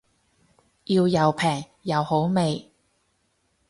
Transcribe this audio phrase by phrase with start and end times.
[0.85, 2.71] 要又平又好味